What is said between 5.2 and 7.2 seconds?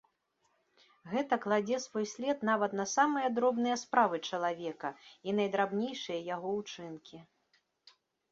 і найдрабнейшыя яго ўчынкі.